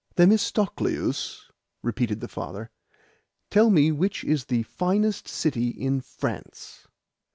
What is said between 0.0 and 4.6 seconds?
"Themistocleus," repeated the father, "tell me which is